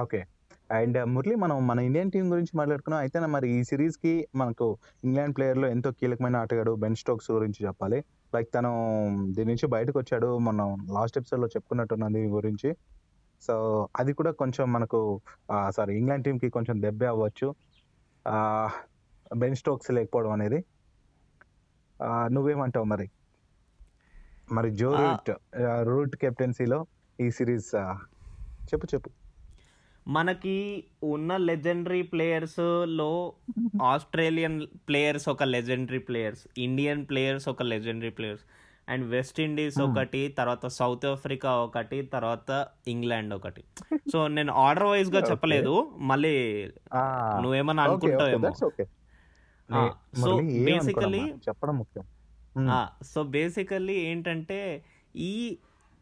[0.00, 0.24] ఓకే.
[0.70, 3.00] అండ్ మురళి మనం మన ఇండియన్ టీం గురించి మాట్లాడుకున్నాం.
[3.00, 4.66] అయితే మరి ఈ సిరీస్కి మనకు
[5.04, 7.98] ఇంగ్లాండ్ ప్లేయర్లో ఎంతో కీలకమైన ఆటగాడు బెన్ స్టోక్స్ గురించి చెప్పాలి.
[8.34, 8.72] లైక్ తను
[9.36, 12.70] దీని నుంచి బయటకు వచ్చాడు మనం లాస్ట్ ఎపిసోడ్లో చెప్పుకున్నట్టున్నాం దీని గురించి.
[13.42, 13.54] సో
[13.96, 15.00] అది కూడా కొంచెం మనకు
[15.76, 17.48] సారీ ఇంగ్లాండ్ టీం కి కొంచెం దెబ్బే అవ్వచ్చు.
[19.36, 20.58] బెన్ స్టోక్స్ లేకపోవడం అనేది.
[22.34, 23.06] నువ్వేమంటావు మరి?
[24.52, 24.90] మరి జో.
[25.02, 25.30] రూట్
[25.88, 26.78] రూట్ కెప్టెన్సీలో
[27.18, 27.70] ఈ సిరీస్
[28.70, 29.10] చెప్పు చెప్పు.
[30.08, 33.32] మనకి ఉన్న లెజెండరీ ప్లేయర్స్లో
[33.82, 38.44] ఆస్ట్రేలియన్ ప్లేయర్స్ ఒక లెజెండరీ ప్లేయర్స్ ఇండియన్ ప్లేయర్స్ ఒక legendary players
[38.88, 39.90] and West Indies Hmm.
[39.90, 43.64] ఒకటి తర్వాత సౌత్ ఆఫ్రికా ఒకటి తర్వాత ఇంగ్లాండ్ ఒకటి.
[44.12, 45.20] సో నేను ఆర్డర్ వైజ్గా.
[45.20, 46.64] చెప్పలేదు మళ్ళీ
[47.40, 48.50] నువ్వేమన్నా అనుకుంటావేమో.
[50.20, 52.04] సో బేసికలీ చెప్పడం ముఖ్యం.
[53.02, 54.84] సో బేసికల్లీ ఏంటంటే
[55.16, 55.58] ఈ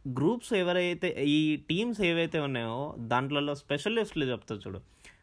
[0.07, 4.81] గ్రూప్స్ ఎవరైతే ఈ టీమ్స్ ఏవైతే ఉన్నాయో దాంట్లో స్పెషలిస్టులు చెప్తా చూడు.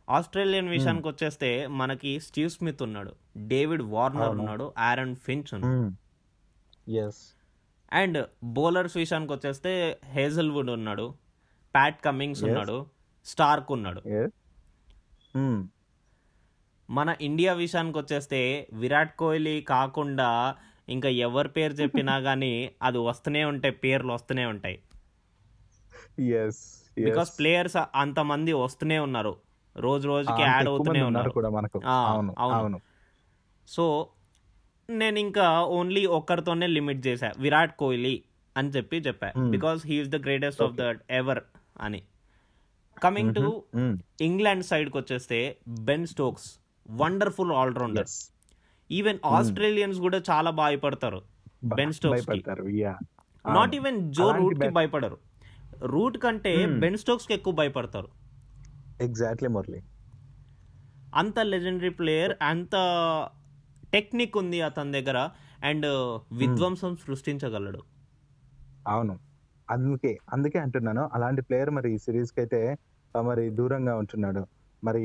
[0.10, 4.30] ఆస్ట్రేలియన్ విషయానికి వచ్చేస్తే మనకి స్టీవ్ స్మిత్ ఉన్నాడు డేవిడ్ వార్నర్.
[4.30, 5.92] ఉన్నాడు ఆరన్ ఫించ్ ఉన్నాడు.
[7.94, 11.16] అండ్ బౌలర్స్ విషయానికి వచ్చేస్తే హేజల్వుడ్ ఉన్నాడు
[11.76, 12.44] ప్యాట్ కమింగ్స్.
[12.44, 12.86] ఉన్నాడు
[13.26, 14.02] స్టార్క్ ఉన్నాడు.
[16.90, 20.56] మన ఇండియా విషయానికి వచ్చేస్తే విరాట్ కోహ్లీ కాకుండా
[20.90, 24.80] ఇంకా ఎవరి పేరు చెప్పినా కానీ అది వస్తూనే ఉంటాయి పేర్లు వస్తూనే ఉంటాయి.
[27.04, 29.36] బికాస్ ప్లేయర్స్ అంతమంది వస్తూనే ఉన్నారు.
[29.78, 31.32] రోజు రోజుకి యాడ్ అవుతూనే ఉన్నారు.
[32.40, 32.80] అవును
[33.68, 34.08] సో
[34.90, 37.32] నేను ఇంకా ఓన్లీ ఒక్కరితోనే లిమిట్ చేశా.
[37.38, 38.24] విరాట్ కోహ్లీ
[38.58, 39.32] అని చెప్పి చెప్పా.
[39.50, 41.42] Because he is the greatest of the ever
[41.82, 42.04] అని.
[43.04, 43.64] కమింగ్ టు
[44.22, 48.08] ఇంగ్లాండ్ సైడ్కి వచ్చేస్తే Ben Stokes wonderful allrounder.
[48.92, 51.22] Even Australians కూడా చాలా భయపడతారు
[51.64, 52.30] Ben Stokes.
[53.54, 53.76] Not.
[53.76, 55.18] Even Joe రూట్కి భయపడరు.
[55.80, 56.80] రూట్ కంటే Hmm.
[56.80, 58.08] బెన్ స్టోక్స్కి ఎక్కువ భయపడతారు.
[59.02, 59.84] ఎగ్జాక్ట్లీ మురళి.
[61.16, 62.76] అంత లెజెండరీ ప్లేయర్ అంత
[63.94, 65.30] టెక్నిక్ ఉంది అతని దగ్గర
[65.64, 65.86] అండ్
[66.38, 67.84] విధ్వంసం సృష్టించగలడు.
[68.88, 69.20] అవును.
[69.70, 72.78] అందుకే అందుకే అంటున్నాను అలాంటి ప్లేయర్ మరి ఈ సిరీస్కి అయితే
[73.22, 74.48] మరి దూరంగా ఉంటున్నాడు.
[74.84, 75.04] మరి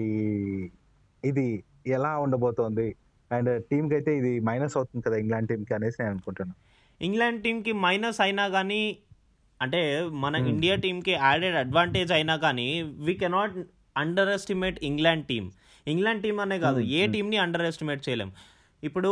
[1.25, 2.97] ఇది ఎలా ఉండబోతోంది?
[3.31, 6.57] అండ్ టీమ్కి అయితే ఇది మైనస్ అవుతుంది కదా ఇంగ్లాండ్ టీమ్కి అనేసి నేను అనుకుంటున్నాను
[7.01, 8.81] ఇంగ్లాండ్ టీమ్కి మైనస్ అయినా కానీ
[9.61, 9.81] అంటే
[10.23, 10.49] మన Hmm.
[10.49, 12.67] ఇండియా టీంకి యాడెడ్ అడ్వాంటేజ్ అయినా కానీ
[13.07, 13.55] we cannot
[14.29, 15.45] underestimate England team
[15.87, 17.07] England team అనే కాదు Hmm, ఏ.
[17.07, 18.31] టీంని అండర్ ఎస్టిమేట్ చేయలేం.
[18.83, 19.11] ఇప్పుడు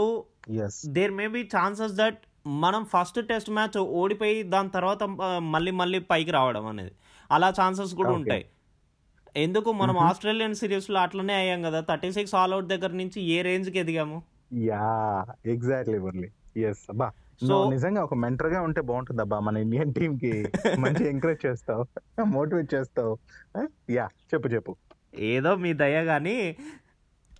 [0.92, 2.20] there may be chances that
[2.62, 5.02] మనం ఫస్ట్ టెస్ట్ మ్యాచ్ ఓడిపోయి దాని తర్వాత
[5.54, 6.92] మళ్ళీ మళ్ళీ పైకి రావడం అనేది.
[7.30, 8.10] అలా ఛాన్సెస్ కూడా.
[8.10, 8.44] ఉంటాయి.
[9.36, 9.98] ఎందుకు మనం.
[9.98, 11.80] ఆస్ట్రేలియన్ సిరీస్లో అట్లనే అయ్యాం కదా?
[11.80, 14.22] థర్టీ సిక్స్ ఆల్ అవుట్ దగ్గర నుంచి ఏ రేంజ్కి ఎదిగాము?
[14.52, 16.30] Yeah exactly Murali.
[16.56, 17.12] ఎస్ అబ్బా.
[17.44, 21.84] నువ్వు నిజంగా ఒక మెంటర్గా ఉంటే బాగుంటుంది అబ్బా మన ఇండియన్ టీమ్కి మంచి ఎంకరేజ్ చేస్తావు
[22.24, 23.18] మోటివేట్ చేస్తావు.
[23.90, 24.76] యా చెప్పు చెప్పు.
[25.18, 26.56] ఏదో మీ దయ కానీ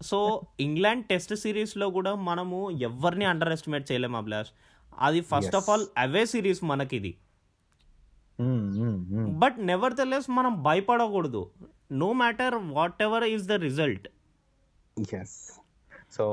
[0.02, 4.50] సో ఇంగ్లాండ్ టెస్ట్ సిరీస్లో కూడా మనము ఎవరిని అండర్ ఎస్టిమేట్ చేయలేము అభిలాష్.
[4.98, 5.56] అది first.
[5.56, 7.16] Of all away series మనకిది.
[9.38, 11.50] But nevertheless మనం భయపడకూడదు.
[11.90, 12.54] No matter
[13.02, 14.06] whatever is the result
[15.16, 15.36] yes
[16.12, 16.24] so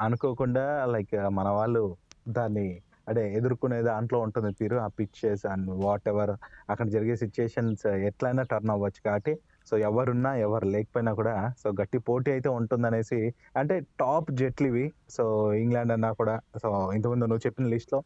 [0.00, 1.82] అనుకోకుండా లైక్ uh, మన వాళ్ళు
[2.28, 2.68] దాన్ని
[3.08, 6.32] అదే ఎదుర్కొనే దాంట్లో ఉంటుంది తీరు ఆ పిచ్చెస్ అండ్ వాట్ ఎవర్
[6.70, 9.32] అక్కడ జరిగే సిచ్యుయేషన్స్ ఎట్లయినా టర్న్ అవ్వచ్చు కాబట్టి
[9.66, 13.20] సో ఎవరున్నా ఎవరు లేకపోయినా కూడా సో గట్టి పోటీ అయితే ఉంటుందనేసి
[13.56, 15.24] అంటే టాప్ జట్లు ఇవి సో
[15.62, 18.00] ఇంగ్లాండ్ అన్నా కూడా సో ఇంతకుముందు నువ్వు చెప్పిన లిస్ట్లో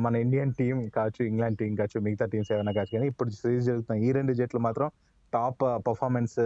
[0.00, 3.98] మన ఇండియన్ టీం కావచ్చు ఇంగ్లాండ్ టీం కావచ్చు మిగతా టీమ్స్ ఏమైనా కావచ్చు కానీ ఇప్పుడు సిరీస్ జరుగుతున్న
[4.02, 4.88] ఈ రెండు జట్లు మాత్రం
[5.32, 6.36] టాప్ పర్ఫార్మెన్స్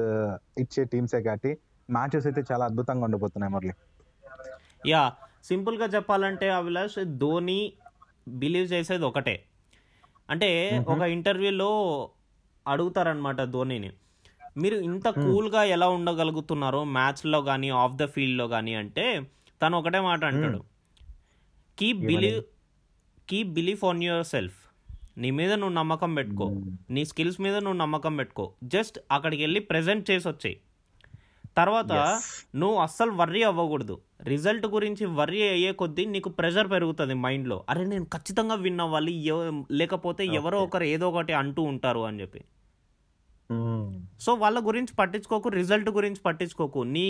[0.58, 1.50] ఇచ్చే టీమ్సే కాబట్టి
[1.88, 3.74] మ్యాచెస్ అయితే చాలా అద్భుతంగా ఉండబోతున్నాయి మురళి
[4.88, 5.02] యా
[5.44, 7.60] సింపుల్గా చెప్పాలంటే అభిలాష్ ధోని
[8.34, 9.36] బిలీవ్ చేసేది ఒకటే
[10.28, 10.48] అంటే.
[10.88, 11.70] ఒక ఇంటర్వ్యూలో
[12.66, 13.90] అడుగుతారనమాట ధోనిని
[14.56, 15.06] మీరు ఇంత.
[15.22, 19.04] కూల్గా ఎలా ఉండగలుగుతున్నారో మ్యాచ్లో కానీ ఆఫ్ ద ఫీల్డ్లో కానీ అంటే
[19.60, 20.60] తను ఒకటే మాట అంటాడు
[21.78, 22.00] keep?
[22.06, 22.40] Believe
[23.28, 24.59] keep believe on yourself
[25.20, 26.66] నీ మీద నువ్వు నమ్మకం పెట్టుకో Hmm.
[26.90, 30.56] నీ స్కిల్స్ మీద నువ్వు నమ్మకం పెట్టుకో జస్ట్ అక్కడికి వెళ్ళి ప్రెజెంట్ చేసి వచ్చేయి
[31.56, 31.92] తర్వాత.
[32.54, 38.06] నువ్వు అస్సలు వర్రీ అవ్వకూడదు రిజల్ట్ గురించి వర్రీ అయ్యే కొద్దీ నీకు ప్రెషర్ పెరుగుతుంది మైండ్లో అరే నేను
[38.14, 39.14] ఖచ్చితంగా విన్ అవ్వాలి
[39.72, 40.58] లేకపోతే ఎవరో.
[40.66, 42.42] ఒకరు ఏదో ఒకటి అంటూ ఉంటారు అని చెప్పి
[43.50, 43.86] Mm.
[44.20, 47.06] సో వాళ్ళ గురించి పట్టించుకోకు రిజల్ట్ గురించి పట్టించుకోకు నీ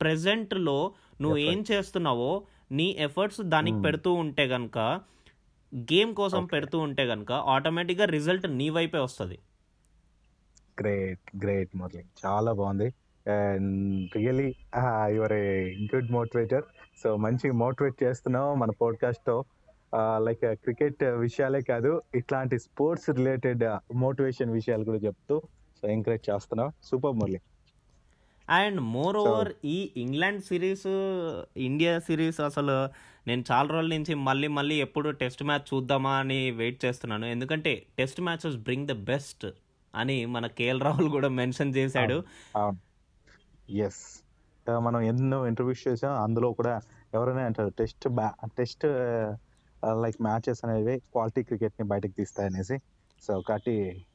[0.00, 0.76] ప్రెజెంట్లో
[1.20, 2.28] నువ్వు ఏం చేస్తున్నావో
[2.72, 3.84] నీ ఎఫర్ట్స్ దానికి Hmm.
[3.86, 4.78] పెడుతూ ఉంటే గనక
[5.74, 6.44] గేమ్ కోసం.
[6.44, 9.38] పెడుతూ ఉంటే గనక ఆటోమేటిక్గా రిజల్ట్ నీ వైపే వస్తుంది.
[10.80, 12.88] గ్రేట్ గ్రేట్ మురళి చాలా బాగుంది.
[13.30, 14.54] And really
[15.14, 16.64] your a good motivator.
[17.02, 19.44] So మంచి మోటివేట్ చేస్తున్నావు మన పాడ్కాస్ట్తో.
[20.18, 25.42] లైక్ క్రికెట్ విషయాలే కాదు ఇట్లాంటి స్పోర్ట్స్ రిలేటెడ్ మోటివేషన్ విషయాలు కూడా చెప్తూ.
[25.82, 26.70] సో ఎంకరేజ్ చేస్తున్నావు.
[26.84, 27.40] Super Murali
[28.48, 30.86] and more over ఈ ఇంగ్లాండ్ సిరీస్
[31.56, 32.76] ఇండియా సిరీస్ అసలు
[33.28, 37.26] నేను చాలా రోజుల నుంచి మళ్ళీ మళ్ళీ ఎప్పుడు టెస్ట్ మ్యాచ్ చూద్దామా అని వెయిట్ చేస్తున్నాను.
[37.26, 39.46] ఎందుకంటే test matches bring the best
[39.94, 42.18] అని మన కేఎల్ రాహుల్ కూడా మెన్షన్ చేశాడు.
[43.68, 44.22] ఎస్
[44.66, 46.80] మనం ఎన్నో ఇంటర్వ్యూస్ చేసాం అందులో కూడా
[47.14, 48.86] ఎవరైనా అంటారు టెస్ట్ బ్యా టెస్ట్
[50.02, 52.76] లైక్ మ్యాచెస్ అనేవి క్వాలిటీ క్రికెట్ని బయటకు తీస్తాయనేసి.
[53.22, 54.06] సో కాబట్టి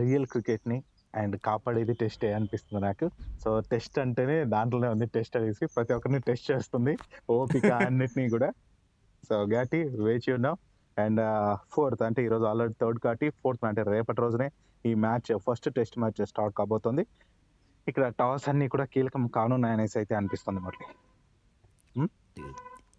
[0.00, 0.78] రియల్ క్రికెట్ని
[1.14, 3.10] అండ్ కాపాడేది టెస్టే అనిపిస్తుంది నాకు.
[3.44, 6.98] సో టెస్ట్ అంటేనే దాంట్లోనే ఉంది టెస్ట్ అనేసి ప్రతి ఒక్కరిని టెస్ట్ చేస్తుంది.
[7.30, 8.52] ఓపిక అన్నిటినీ కూడా.
[9.30, 10.56] సో కాబట్టి వేచి ఉన్నాం
[10.98, 11.20] అండ్
[11.74, 14.50] ఫోర్త్ అంటే ఈరోజు ఆల్రెడీ థర్డ్ కాబట్టి ఫోర్త్ అంటే రేపటి రోజునే
[14.86, 17.06] ఈ match first test match start కాబోతుంది.
[17.88, 20.78] ఇక్కడ టాస్ అన్ని కూడా కీలకం కానున్నాయనేసి అయితే అనిపిస్తుంది మరి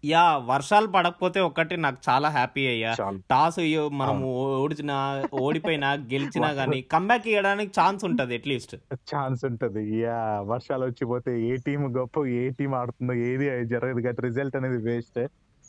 [0.04, 2.92] యా వర్షాలు పడకపోతే ఒక్కటి నాకు చాలా హ్యాపీ అయ్యా.
[3.30, 3.58] టాస్
[3.92, 4.26] మనము
[4.64, 4.96] ఓడిచినా
[5.44, 8.74] ఓడిపోయినా గెలిచినా కానీ కంబ్యాక్ ఇవ్వడానికి ఛాన్స్ ఉంటుంది అట్లీస్ట్
[9.12, 9.82] ఛాన్స్ ఉంటుంది.
[10.00, 10.18] యా
[10.50, 14.00] వర్షాలు వచ్చిపోతే ఏ టీం గొప్ప ఏ టీం ఆడుతుందో ఏది జరగదు.
[14.00, 15.20] కాబట్టి రిజల్ట్ అనేది వేస్ట్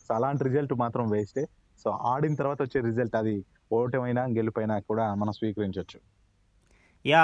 [0.02, 1.40] సో అలాంటి రిజల్ట్ మాత్రం వేస్ట్
[1.86, 3.36] సో ఆడిన తర్వాత వచ్చే రిజల్ట్ అది
[3.72, 6.00] ఓటమైనా గెలుపైనా కూడా మనం స్వీకరించవచ్చు
[7.06, 7.24] యా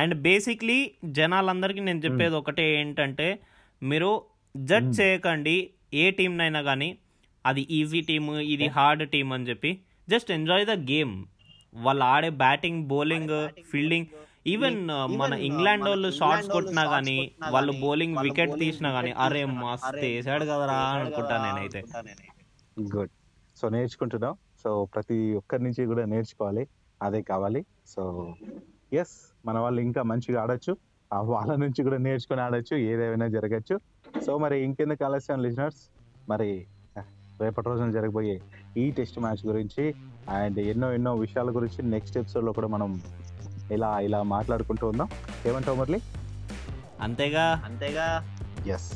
[0.00, 0.78] అండ్ బేసిక్లీ
[1.18, 3.28] జనాలందరికీ నేను చెప్పేది ఒకటే ఏంటంటే
[3.82, 4.10] మీరు
[4.54, 4.98] జడ్జ్ Hmm.
[4.98, 5.54] చేయకండి
[5.94, 6.88] ఏ టీంనైనా కానీ
[7.44, 9.70] అది ఈజీ టీమ్ ఇది హార్డ్ టీమ్ అని చెప్పి.
[10.10, 11.24] Just enjoy the game.
[11.74, 14.06] వాళ్ళు ఆడే బ్యాటింగ్ బౌలింగ్ ఫీల్డింగ్
[14.46, 14.88] ఈవెన్
[15.18, 20.80] మన ఇంగ్లాండ్ వాళ్ళు షార్ట్స్ కొట్టినా కానీ వాళ్ళు బౌలింగ్ వికెట్ తీసినా కానీ అరే మస్త్ వేసాడు కదరా
[21.00, 21.82] అనుకుంటా నేనైతే.
[22.96, 23.10] గుడ్
[23.56, 24.34] సో నేర్చుకుంటున్నాం.
[24.64, 26.66] సో ప్రతి ఒక్కరి నుంచి కూడా నేర్చుకోవాలి.
[27.02, 27.64] అదే కావాలి.
[27.86, 28.34] సో
[28.92, 30.76] ఎస్ మన వాళ్ళు ఇంకా మంచిగా ఆడొచ్చు.
[31.12, 32.76] ఆ వాళ్ళ నుంచి కూడా నేర్చుకుని ఆడొచ్చు.
[32.76, 33.80] ఏదేమైనా జరగచ్చు.
[34.26, 35.82] సో మరి ఇంకెందుకు ఆలస్యం లిజనర్స్?
[36.28, 36.66] మరి
[37.40, 38.40] రేపటి రోజున జరగబోయే
[38.76, 39.94] ఈ టెస్ట్ మ్యాచ్ గురించి
[40.30, 43.02] అండ్ ఎన్నో ఎన్నో విషయాల గురించి నెక్స్ట్ ఎపిసోడ్లో కూడా మనం
[43.72, 45.08] ఇలా ఇలా మాట్లాడుకుంటూ ఉందాం.
[45.46, 46.00] ఏమంటావు మురళి?
[47.00, 47.62] అంతేగా.
[47.64, 48.36] అంతేగా.
[48.66, 48.92] ఎస్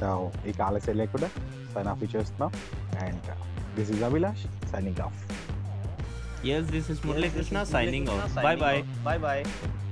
[0.00, 1.28] సో ఇక ఆలస్యం లేకుండా
[1.74, 2.52] సైన్ ఆఫ్ చేస్తున్నాం
[3.04, 3.20] and
[3.76, 5.18] this is Abhilash signing off
[6.46, 9.87] yes this is Muralikrishna signing out bye bye Bye bye.